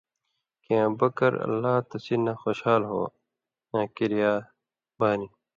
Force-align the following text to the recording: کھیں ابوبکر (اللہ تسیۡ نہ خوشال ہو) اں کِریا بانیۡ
کھیں 0.63 0.81
ابوبکر 0.87 1.31
(اللہ 1.45 1.75
تسیۡ 1.89 2.19
نہ 2.25 2.33
خوشال 2.41 2.81
ہو) 2.89 3.01
اں 3.73 3.85
کِریا 3.95 4.33
بانیۡ 4.97 5.31